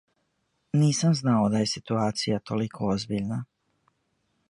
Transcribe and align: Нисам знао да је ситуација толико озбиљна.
Нисам 0.83 1.13
знао 1.19 1.51
да 1.55 1.61
је 1.63 1.69
ситуација 1.73 2.41
толико 2.53 2.91
озбиљна. 2.97 3.43